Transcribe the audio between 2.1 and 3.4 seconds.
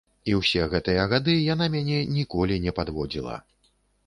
ніколі не падводзіла.